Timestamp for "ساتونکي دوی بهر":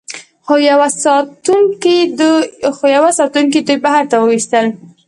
3.17-4.03